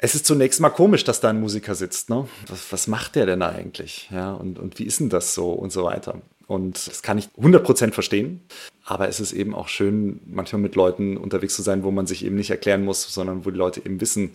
[0.00, 2.10] Es ist zunächst mal komisch, dass da ein Musiker sitzt.
[2.10, 2.26] Ne?
[2.48, 4.08] Was, was macht der denn eigentlich?
[4.10, 6.20] Ja, und, und wie ist denn das so und so weiter?
[6.48, 8.40] Und das kann ich 100% verstehen.
[8.84, 12.24] Aber es ist eben auch schön, manchmal mit Leuten unterwegs zu sein, wo man sich
[12.24, 14.32] eben nicht erklären muss, sondern wo die Leute eben wissen,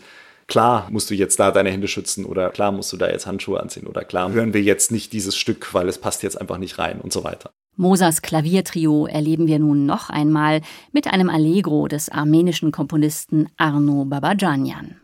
[0.48, 3.60] klar musst du jetzt da deine Hände schützen oder klar musst du da jetzt Handschuhe
[3.60, 6.80] anziehen oder klar hören wir jetzt nicht dieses Stück, weil es passt jetzt einfach nicht
[6.80, 7.52] rein und so weiter.
[7.76, 14.96] Mosers Klaviertrio erleben wir nun noch einmal mit einem Allegro des armenischen Komponisten Arno Babajanian.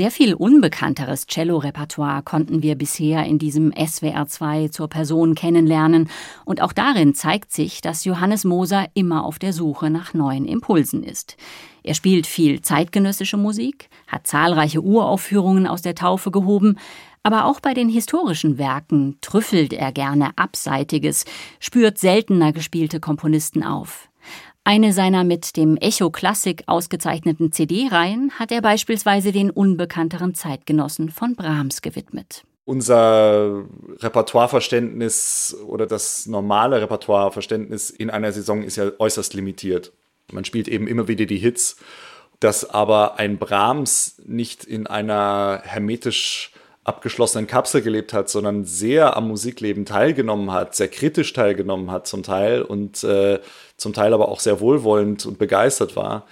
[0.00, 6.08] Sehr viel unbekannteres Cello-Repertoire konnten wir bisher in diesem SWR2 zur Person kennenlernen.
[6.46, 11.02] Und auch darin zeigt sich, dass Johannes Moser immer auf der Suche nach neuen Impulsen
[11.02, 11.36] ist.
[11.82, 16.78] Er spielt viel zeitgenössische Musik, hat zahlreiche Uraufführungen aus der Taufe gehoben,
[17.22, 21.24] aber auch bei den historischen Werken trüffelt er gerne Abseitiges,
[21.58, 24.08] spürt seltener gespielte Komponisten auf.
[24.64, 31.34] Eine seiner mit dem Echo Klassik ausgezeichneten CD-Reihen hat er beispielsweise den unbekannteren Zeitgenossen von
[31.34, 32.44] Brahms gewidmet.
[32.66, 33.64] Unser
[33.98, 39.92] Repertoireverständnis oder das normale Repertoireverständnis in einer Saison ist ja äußerst limitiert.
[40.30, 41.78] Man spielt eben immer wieder die Hits,
[42.38, 46.52] dass aber ein Brahms nicht in einer hermetisch
[46.90, 52.22] abgeschlossenen Kapsel gelebt hat, sondern sehr am Musikleben teilgenommen hat, sehr kritisch teilgenommen hat zum
[52.22, 53.38] Teil und äh,
[53.76, 56.26] zum Teil aber auch sehr wohlwollend und begeistert war.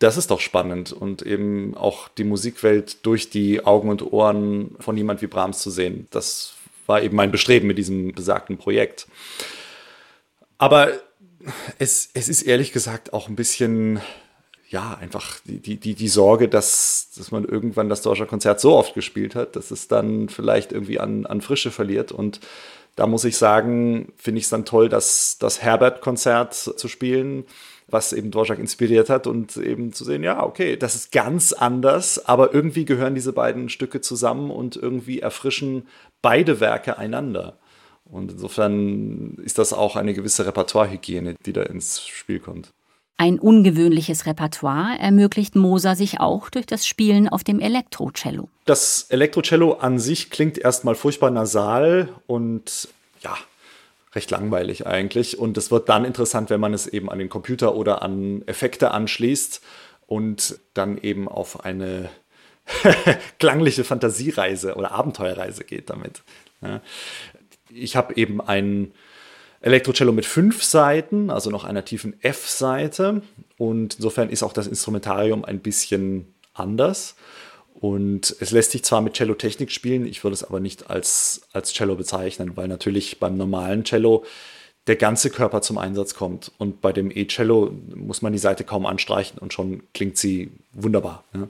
[0.00, 4.96] Das ist doch spannend und eben auch die Musikwelt durch die Augen und Ohren von
[4.96, 6.08] jemand wie Brahms zu sehen.
[6.10, 6.54] Das
[6.86, 9.06] war eben mein Bestreben mit diesem besagten Projekt.
[10.58, 10.90] Aber
[11.78, 14.00] es, es ist ehrlich gesagt auch ein bisschen
[14.70, 18.94] ja, einfach die, die, die Sorge, dass, dass man irgendwann das Deutsche Konzert so oft
[18.94, 22.12] gespielt hat, dass es dann vielleicht irgendwie an, an Frische verliert.
[22.12, 22.40] Und
[22.94, 27.44] da muss ich sagen, finde ich es dann toll, dass das Herbert-Konzert zu spielen,
[27.88, 32.24] was eben Dvorak inspiriert hat und eben zu sehen, ja, okay, das ist ganz anders,
[32.24, 35.88] aber irgendwie gehören diese beiden Stücke zusammen und irgendwie erfrischen
[36.22, 37.58] beide Werke einander.
[38.04, 42.72] Und insofern ist das auch eine gewisse Repertoirehygiene, die da ins Spiel kommt.
[43.20, 48.48] Ein ungewöhnliches Repertoire ermöglicht Moser sich auch durch das Spielen auf dem Elektrocello.
[48.64, 52.88] Das Elektrocello an sich klingt erstmal furchtbar nasal und
[53.20, 53.36] ja,
[54.14, 55.38] recht langweilig eigentlich.
[55.38, 58.90] Und es wird dann interessant, wenn man es eben an den Computer oder an Effekte
[58.90, 59.60] anschließt
[60.06, 62.08] und dann eben auf eine
[63.38, 66.22] klangliche Fantasiereise oder Abenteuerreise geht damit.
[67.68, 68.94] Ich habe eben ein
[69.60, 73.22] Elektrocello mit fünf Seiten, also noch einer tiefen F-Seite.
[73.58, 77.14] Und insofern ist auch das Instrumentarium ein bisschen anders.
[77.74, 81.72] Und es lässt sich zwar mit Cello-Technik spielen, ich würde es aber nicht als, als
[81.72, 84.24] Cello bezeichnen, weil natürlich beim normalen Cello
[84.86, 86.52] der ganze Körper zum Einsatz kommt.
[86.58, 91.24] Und bei dem E-Cello muss man die Seite kaum anstreichen und schon klingt sie wunderbar.
[91.34, 91.48] Ja.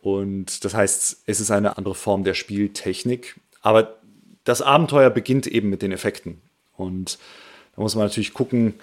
[0.00, 3.40] Und das heißt, es ist eine andere Form der Spieltechnik.
[3.62, 3.96] Aber
[4.44, 6.40] das Abenteuer beginnt eben mit den Effekten.
[6.76, 7.18] Und
[7.76, 8.74] da muss man natürlich gucken,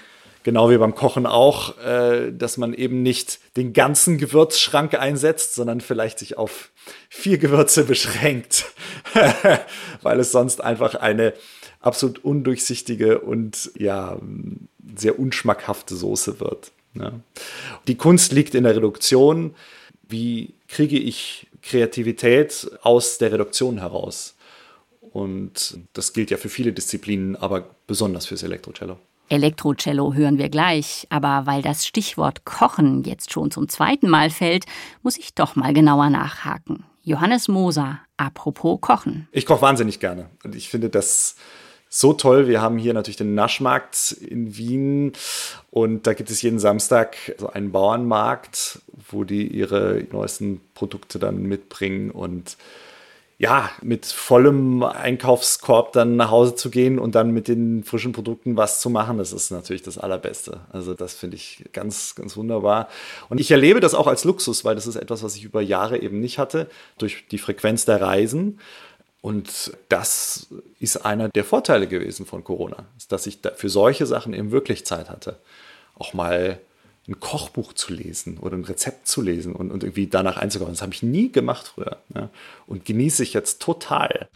[0.43, 5.81] genau wie beim Kochen auch, äh, dass man eben nicht den ganzen Gewürzschrank einsetzt, sondern
[5.81, 6.71] vielleicht sich auf
[7.09, 8.65] vier Gewürze beschränkt,
[10.01, 11.33] weil es sonst einfach eine
[11.81, 14.17] absolut undurchsichtige und ja
[14.95, 16.71] sehr unschmackhafte Soße wird.
[16.95, 17.13] Ja.
[17.87, 19.55] Die Kunst liegt in der Reduktion.
[20.07, 24.35] Wie kriege ich Kreativität aus der Reduktion heraus?
[25.12, 28.97] Und das gilt ja für viele Disziplinen, aber besonders fürs Elektrocello.
[29.30, 34.66] Elektrocello hören wir gleich, aber weil das Stichwort Kochen jetzt schon zum zweiten Mal fällt,
[35.03, 36.84] muss ich doch mal genauer nachhaken.
[37.03, 39.28] Johannes Moser, apropos Kochen.
[39.32, 41.36] Ich koche wahnsinnig gerne und ich finde das
[41.89, 42.47] so toll.
[42.47, 45.14] Wir haben hier natürlich den Naschmarkt in Wien
[45.72, 48.80] und da gibt es jeden Samstag so einen Bauernmarkt,
[49.10, 52.57] wo die ihre neuesten Produkte dann mitbringen und
[53.39, 58.57] ja, mit vollem Einkaufskorb dann nach Hause zu gehen und dann mit den frischen Produkten
[58.57, 60.59] was zu machen, das ist natürlich das Allerbeste.
[60.73, 62.89] Also das finde ich ganz, ganz wunderbar.
[63.29, 65.99] Und ich erlebe das auch als Luxus, weil das ist etwas, was ich über Jahre
[65.99, 68.59] eben nicht hatte, durch die Frequenz der Reisen.
[69.21, 70.47] Und das
[70.81, 75.09] ist einer der Vorteile gewesen von Corona, dass ich für solche Sachen eben wirklich Zeit
[75.09, 75.37] hatte.
[75.95, 76.59] Auch mal
[77.07, 80.73] ein Kochbuch zu lesen oder ein Rezept zu lesen und, und irgendwie danach einzukaufen.
[80.73, 81.97] Das habe ich nie gemacht früher.
[82.13, 82.29] Ja.
[82.67, 84.29] Und genieße ich jetzt total.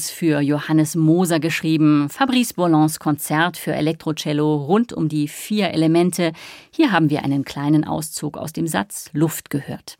[0.00, 2.08] Eigens für Johannes Moser geschrieben.
[2.08, 6.32] Fabrice Bollons Konzert für Elektrocello rund um die vier Elemente.
[6.70, 9.98] Hier haben wir einen kleinen Auszug aus dem Satz Luft gehört.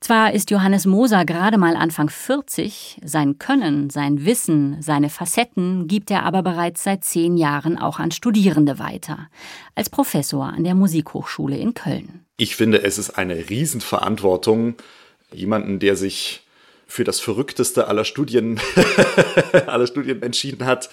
[0.00, 6.10] Zwar ist Johannes Moser gerade mal Anfang 40, sein Können, sein Wissen, seine Facetten gibt
[6.10, 9.28] er aber bereits seit zehn Jahren auch an Studierende weiter,
[9.74, 12.24] als Professor an der Musikhochschule in Köln.
[12.38, 14.74] Ich finde, es ist eine Riesenverantwortung,
[15.32, 16.44] jemanden, der sich
[16.90, 18.60] für das verrückteste aller Studien,
[19.66, 20.90] aller Studien entschieden hat,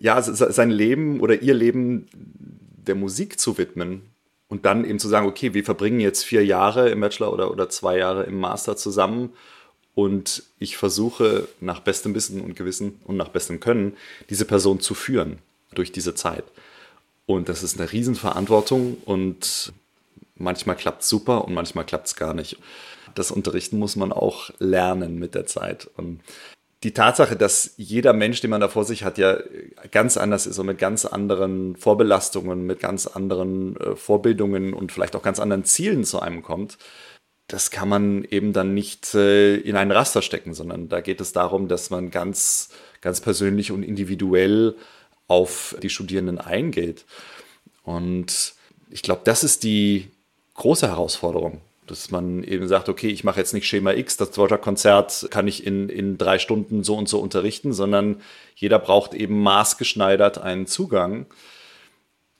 [0.00, 4.02] ja, sein Leben oder ihr Leben der Musik zu widmen
[4.48, 7.68] und dann eben zu sagen, okay, wir verbringen jetzt vier Jahre im Bachelor oder, oder
[7.68, 9.34] zwei Jahre im Master zusammen
[9.94, 13.96] und ich versuche nach bestem Wissen und Gewissen und nach bestem Können
[14.28, 15.38] diese Person zu führen
[15.74, 16.44] durch diese Zeit.
[17.24, 19.72] Und das ist eine Riesenverantwortung und
[20.34, 22.56] manchmal klappt es super und manchmal klappt es gar nicht.
[23.16, 25.90] Das Unterrichten muss man auch lernen mit der Zeit.
[25.96, 26.20] Und
[26.82, 29.38] die Tatsache, dass jeder Mensch, den man da vor sich hat, ja
[29.90, 35.16] ganz anders ist und mit ganz anderen Vorbelastungen, mit ganz anderen äh, Vorbildungen und vielleicht
[35.16, 36.78] auch ganz anderen Zielen zu einem kommt,
[37.48, 41.32] das kann man eben dann nicht äh, in ein Raster stecken, sondern da geht es
[41.32, 44.74] darum, dass man ganz, ganz persönlich und individuell
[45.28, 47.04] auf die Studierenden eingeht.
[47.84, 48.54] Und
[48.90, 50.10] ich glaube, das ist die
[50.54, 55.28] große Herausforderung dass man eben sagt, okay, ich mache jetzt nicht Schema X, das Dvorak-Konzert
[55.30, 58.20] kann ich in, in drei Stunden so und so unterrichten, sondern
[58.54, 61.26] jeder braucht eben maßgeschneidert einen Zugang.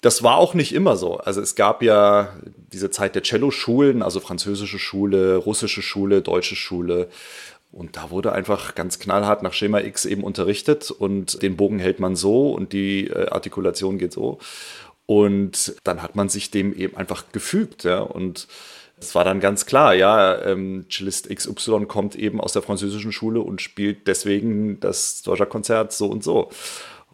[0.01, 1.17] Das war auch nicht immer so.
[1.19, 2.35] Also es gab ja
[2.73, 7.09] diese Zeit der Cello-Schulen, also französische Schule, russische Schule, deutsche Schule.
[7.73, 12.01] Und da wurde einfach ganz knallhart nach Schema X eben unterrichtet und den Bogen hält
[12.01, 14.39] man so und die äh, Artikulation geht so.
[15.07, 17.85] Und dann hat man sich dem eben einfach gefügt.
[17.85, 18.01] Ja?
[18.01, 18.49] Und
[18.99, 23.41] es war dann ganz klar, ja, ähm, Cellist XY kommt eben aus der französischen Schule
[23.41, 26.51] und spielt deswegen das Dvorak-Konzert so und so.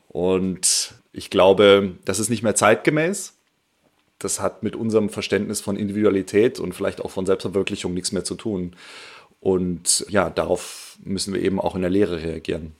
[0.08, 3.34] Und ich glaube, das ist nicht mehr zeitgemäß.
[4.18, 8.36] Das hat mit unserem Verständnis von Individualität und vielleicht auch von Selbstverwirklichung nichts mehr zu
[8.36, 8.76] tun.
[9.40, 12.72] Und ja, darauf müssen wir eben auch in der Lehre reagieren.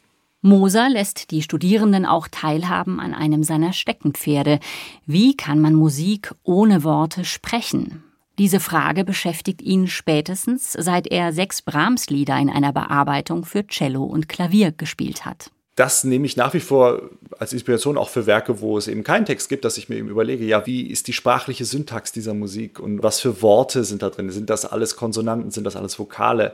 [0.42, 4.60] Moser lässt die Studierenden auch teilhaben an einem seiner Steckenpferde.
[5.06, 8.04] Wie kann man Musik ohne Worte sprechen?
[8.38, 14.28] Diese Frage beschäftigt ihn spätestens, seit er sechs Brahms-Lieder in einer Bearbeitung für Cello und
[14.28, 15.50] Klavier gespielt hat.
[15.74, 19.24] Das nehme ich nach wie vor als Inspiration auch für Werke, wo es eben keinen
[19.24, 22.78] Text gibt, dass ich mir eben überlege, ja, wie ist die sprachliche Syntax dieser Musik
[22.78, 24.30] und was für Worte sind da drin?
[24.30, 25.50] Sind das alles Konsonanten?
[25.50, 26.52] Sind das alles Vokale?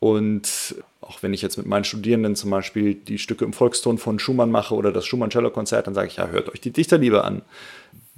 [0.00, 4.18] Und auch wenn ich jetzt mit meinen Studierenden zum Beispiel die Stücke im Volkston von
[4.18, 7.42] Schumann mache oder das Schumann-Cello-Konzert, dann sage ich, ja, hört euch die Dichterliebe an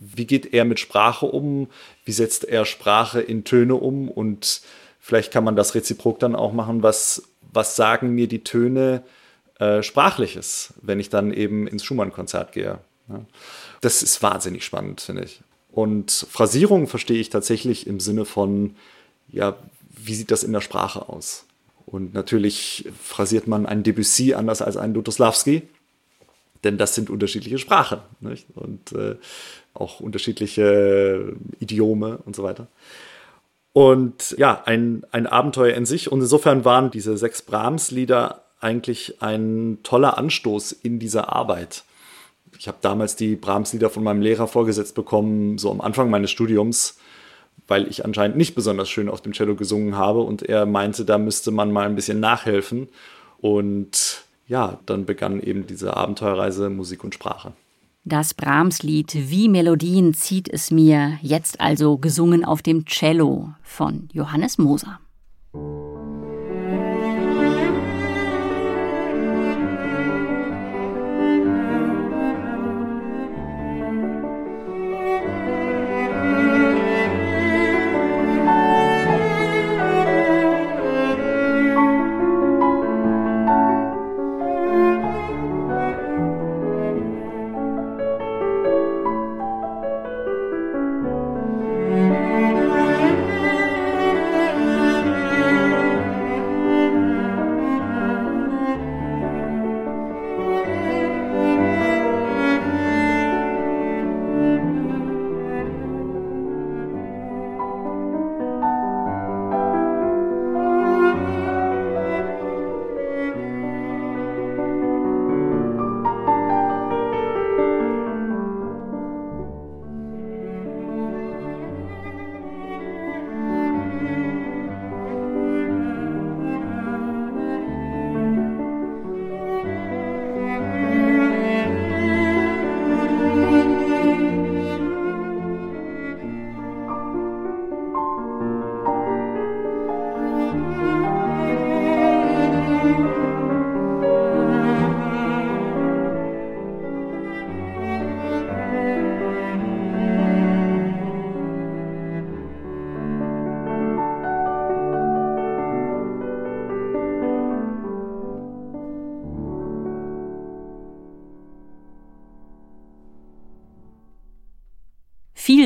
[0.00, 1.68] wie geht er mit Sprache um,
[2.04, 4.62] wie setzt er Sprache in Töne um und
[4.98, 7.22] vielleicht kann man das reziprok dann auch machen, was,
[7.52, 9.02] was sagen mir die Töne
[9.58, 12.78] äh, sprachliches, wenn ich dann eben ins Schumann-Konzert gehe.
[13.08, 13.20] Ja.
[13.82, 15.42] Das ist wahnsinnig spannend, finde ich.
[15.70, 18.76] Und Phrasierung verstehe ich tatsächlich im Sinne von,
[19.28, 19.56] ja,
[19.90, 21.44] wie sieht das in der Sprache aus?
[21.84, 25.62] Und natürlich phrasiert man ein Debussy anders als einen Lutoslawski,
[26.64, 28.00] denn das sind unterschiedliche Sprachen.
[28.20, 28.46] Nicht?
[28.54, 29.16] Und äh,
[29.74, 32.66] auch unterschiedliche Idiome und so weiter.
[33.72, 36.10] Und ja, ein, ein Abenteuer in sich.
[36.10, 41.84] Und insofern waren diese sechs Brahms-Lieder eigentlich ein toller Anstoß in dieser Arbeit.
[42.58, 46.98] Ich habe damals die Brahms-Lieder von meinem Lehrer vorgesetzt bekommen, so am Anfang meines Studiums,
[47.68, 51.16] weil ich anscheinend nicht besonders schön auf dem Cello gesungen habe und er meinte, da
[51.16, 52.88] müsste man mal ein bisschen nachhelfen.
[53.38, 57.52] Und ja, dann begann eben diese Abenteuerreise Musik und Sprache.
[58.04, 64.56] Das Brahms-Lied Wie Melodien zieht es mir, jetzt also gesungen auf dem Cello von Johannes
[64.56, 65.00] Moser.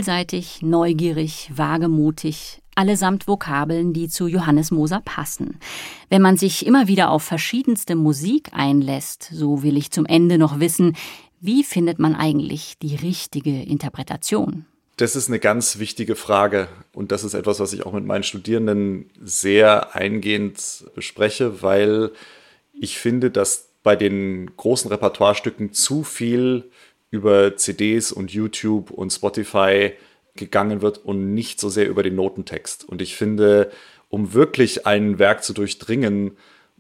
[0.05, 5.59] Vielseitig, neugierig, wagemutig, allesamt Vokabeln, die zu Johannes Moser passen.
[6.11, 10.61] Wenn man sich immer wieder auf verschiedenste Musik einlässt, so will ich zum Ende noch
[10.61, 10.95] wissen,
[11.41, 14.67] wie findet man eigentlich die richtige Interpretation?
[14.99, 18.25] Das ist eine ganz wichtige Frage und das ist etwas, was ich auch mit meinen
[18.25, 22.11] Studierenden sehr eingehend bespreche, weil
[22.79, 26.71] ich finde, dass bei den großen Repertoirestücken zu viel
[27.15, 29.93] über CDs und YouTube und Spotify
[30.35, 32.89] gegangen wird und nicht so sehr über den Notentext.
[32.89, 33.71] Und ich finde,
[34.09, 36.37] um wirklich ein Werk zu durchdringen,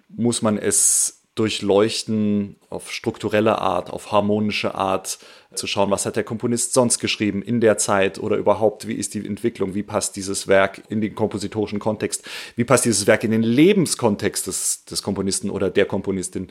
[0.09, 5.19] muss man es durchleuchten auf strukturelle Art, auf harmonische Art,
[5.55, 9.15] zu schauen, was hat der Komponist sonst geschrieben in der Zeit oder überhaupt, wie ist
[9.15, 12.25] die Entwicklung, wie passt dieses Werk in den kompositorischen Kontext,
[12.57, 16.49] wie passt dieses Werk in den Lebenskontext des, des Komponisten oder der Komponistin.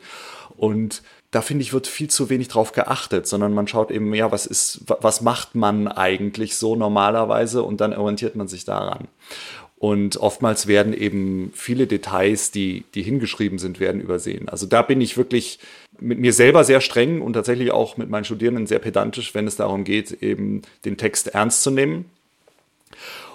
[0.56, 1.02] Und
[1.34, 4.46] da finde ich, wird viel zu wenig drauf geachtet, sondern man schaut eben, ja, was
[4.46, 9.08] ist, was macht man eigentlich so normalerweise und dann orientiert man sich daran.
[9.76, 14.48] Und oftmals werden eben viele Details, die, die hingeschrieben sind, werden übersehen.
[14.48, 15.58] Also da bin ich wirklich
[15.98, 19.56] mit mir selber sehr streng und tatsächlich auch mit meinen Studierenden sehr pedantisch, wenn es
[19.56, 22.04] darum geht, eben den Text ernst zu nehmen.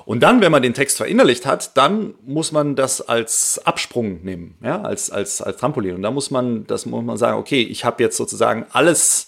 [0.06, 4.56] Und dann, wenn man den Text verinnerlicht hat, dann muss man das als Absprung nehmen,
[4.64, 5.96] ja, als, als, als Trampolin.
[5.96, 9.28] Und da muss man, das muss man sagen, okay, ich habe jetzt sozusagen alles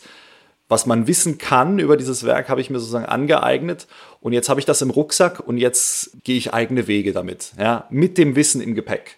[0.71, 3.87] was man wissen kann über dieses Werk, habe ich mir sozusagen angeeignet.
[4.21, 7.87] Und jetzt habe ich das im Rucksack und jetzt gehe ich eigene Wege damit, ja,
[7.89, 9.17] mit dem Wissen im Gepäck.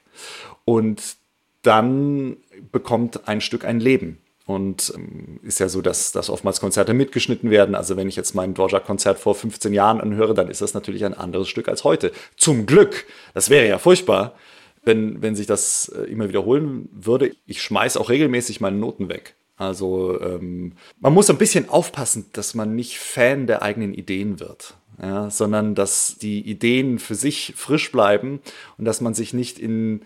[0.66, 1.16] Und
[1.62, 2.38] dann
[2.72, 4.18] bekommt ein Stück ein Leben.
[4.46, 7.76] Und ähm, ist ja so, dass, dass oftmals Konzerte mitgeschnitten werden.
[7.76, 11.14] Also wenn ich jetzt mein Dvorak-Konzert vor 15 Jahren anhöre, dann ist das natürlich ein
[11.14, 12.12] anderes Stück als heute.
[12.36, 13.06] Zum Glück.
[13.34, 14.36] Das wäre ja furchtbar,
[14.84, 17.32] wenn, wenn sich das äh, immer wiederholen würde.
[17.46, 19.36] Ich schmeiße auch regelmäßig meine Noten weg.
[19.56, 24.76] Also ähm, man muss ein bisschen aufpassen, dass man nicht Fan der eigenen Ideen wird,
[25.02, 28.42] ja, sondern dass die Ideen für sich frisch bleiben
[28.78, 30.02] und dass man sich nicht in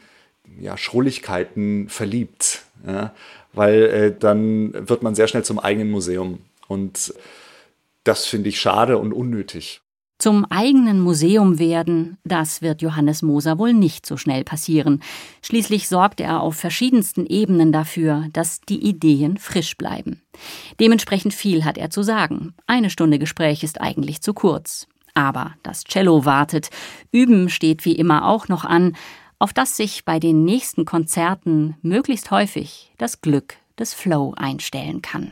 [0.60, 3.14] ja, Schrulligkeiten verliebt, ja,
[3.54, 7.14] weil äh, dann wird man sehr schnell zum eigenen Museum und
[8.04, 9.82] das finde ich schade und unnötig.
[10.20, 15.04] Zum eigenen Museum werden, das wird Johannes Moser wohl nicht so schnell passieren.
[15.44, 20.24] Schließlich sorgt er auf verschiedensten Ebenen dafür, dass die Ideen frisch bleiben.
[20.80, 22.56] Dementsprechend viel hat er zu sagen.
[22.66, 24.88] Eine Stunde Gespräch ist eigentlich zu kurz.
[25.14, 26.72] Aber das Cello wartet.
[27.12, 28.96] Üben steht wie immer auch noch an,
[29.40, 35.32] auf das sich bei den nächsten Konzerten möglichst häufig das Glück des Flow einstellen kann.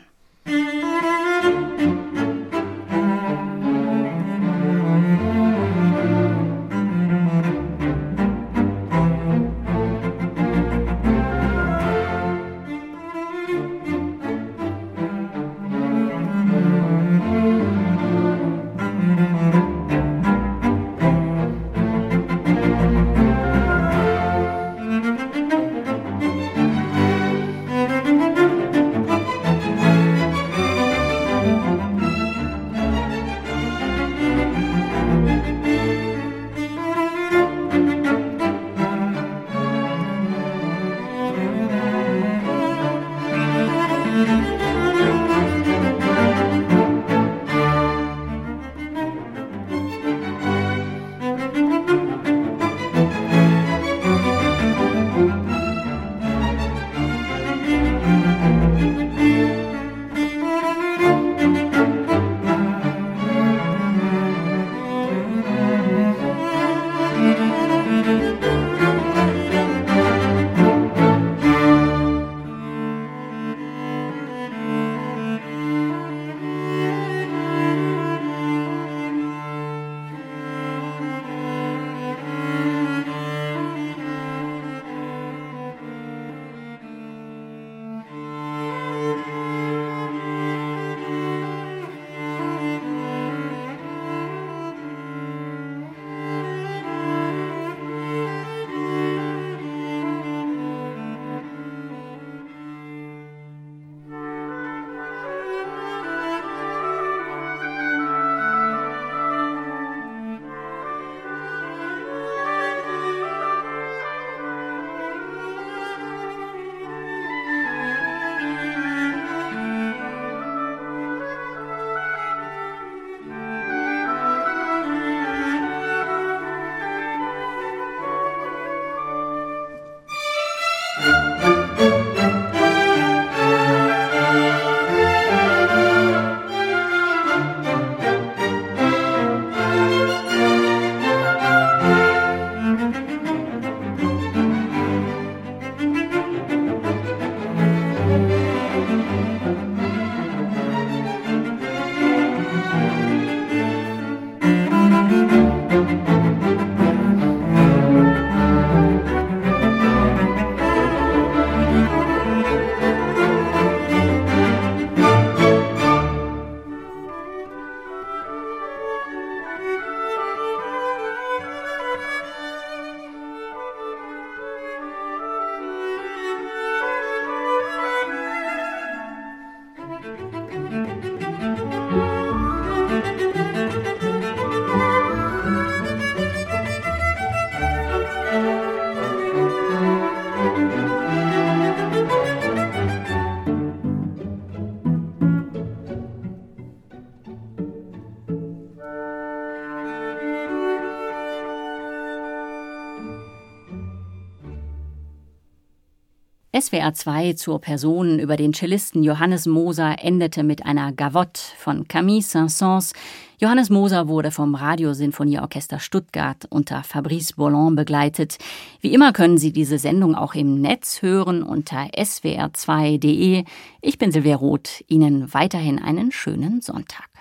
[206.66, 212.22] SWR 2 zur Person über den Cellisten Johannes Moser endete mit einer Gavotte von Camille
[212.22, 212.92] Saint-Saëns.
[213.38, 218.38] Johannes Moser wurde vom Radiosinfonieorchester Stuttgart unter Fabrice Bollon begleitet.
[218.80, 223.44] Wie immer können Sie diese Sendung auch im Netz hören unter swr2.de.
[223.80, 224.82] Ich bin Silvia Roth.
[224.88, 227.15] Ihnen weiterhin einen schönen Sonntag.